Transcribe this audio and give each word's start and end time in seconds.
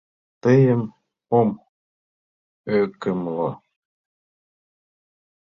Тыйым 0.41 0.81
ом 1.39 1.49
ӧкымлӧ. 2.79 3.49